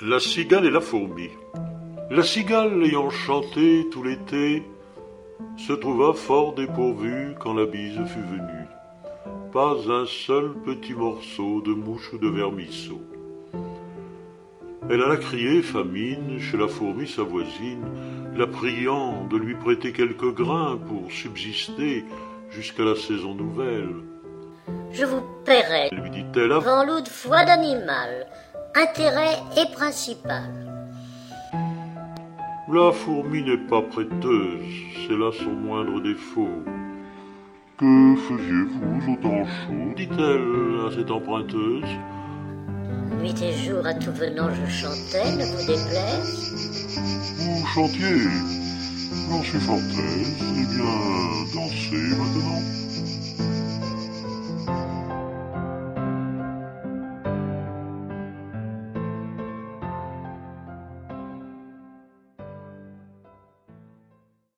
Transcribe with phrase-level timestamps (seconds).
[0.00, 1.28] La cigale et la fourmi.
[2.10, 4.62] La cigale, ayant chanté tout l'été,
[5.58, 8.66] se trouva fort dépourvue quand la bise fut venue.
[9.52, 13.00] Pas un seul petit morceau de mouche de vermisseau.
[14.90, 17.84] Elle alla crier, famine, chez la fourmi sa voisine,
[18.34, 22.06] la priant de lui prêter quelques grains pour subsister
[22.50, 23.96] jusqu'à la saison nouvelle.
[24.92, 28.26] Je vous paierai, lui dit-elle, avant l'eau de foi d'animal,
[28.74, 30.50] intérêt et principal.
[32.72, 34.64] La fourmi n'est pas prêteuse,
[35.06, 36.62] c'est là son moindre défaut.
[37.76, 41.84] Que faisiez-vous au temps chaud dit-elle à cette emprunteuse.
[43.20, 46.52] Nuit et jour à tout venant je chantais, ne vous déplaise?
[47.38, 48.28] Vous chantiez,
[49.28, 51.17] j'en suis fort aise, eh bien.